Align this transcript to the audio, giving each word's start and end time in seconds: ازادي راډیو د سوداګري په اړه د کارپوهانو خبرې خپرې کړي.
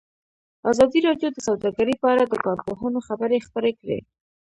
ازادي 0.71 0.99
راډیو 1.07 1.29
د 1.33 1.37
سوداګري 1.47 1.93
په 2.01 2.07
اړه 2.13 2.23
د 2.27 2.33
کارپوهانو 2.45 2.99
خبرې 3.07 3.37
خپرې 3.47 3.71
کړي. 3.79 3.99